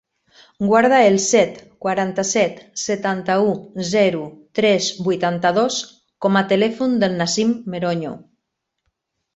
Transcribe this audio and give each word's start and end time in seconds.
Guarda 0.69 1.01
el 1.09 1.17
set, 1.25 1.59
quaranta-set, 1.85 2.57
setanta-u, 2.85 3.53
zero, 3.93 4.25
tres, 4.61 4.89
vuitanta-dos 5.11 5.81
com 6.27 6.43
a 6.43 6.45
telèfon 6.55 7.01
del 7.07 7.17
Nassim 7.23 7.55
Meroño. 7.77 8.19